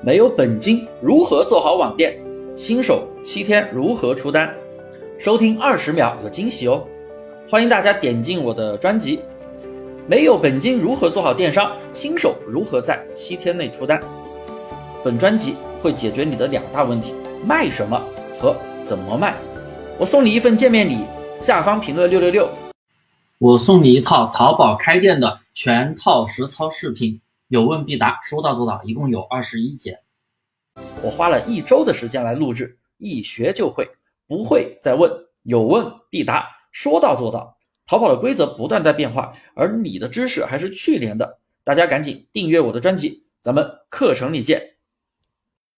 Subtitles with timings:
[0.00, 2.16] 没有本金如何做好网店？
[2.54, 4.54] 新手七天如何出单？
[5.18, 6.84] 收听二十秒有惊喜哦！
[7.50, 9.20] 欢迎大家点进我的专辑。
[10.06, 11.72] 没有本金如何做好电商？
[11.92, 14.00] 新手如何在七天内出单？
[15.02, 17.12] 本专辑会解决你的两大问题：
[17.44, 18.00] 卖什么
[18.38, 18.54] 和
[18.86, 19.34] 怎么卖。
[19.98, 20.98] 我送你一份见面礼，
[21.42, 22.48] 下方评论六六六。
[23.38, 29.98] 我送你一套淘宝开店的全套实操视频，有问必答，说到做到，一共有二十一节。
[31.02, 33.88] 我花了一周的时间来录制，一学就会，
[34.26, 35.10] 不会再问，
[35.44, 37.56] 有问必答，说到做到。
[37.86, 44.77] 逃跑的规则不断在变化，而你的知识还是去年的，大家赶紧订阅我的专辑，咱们课程里见。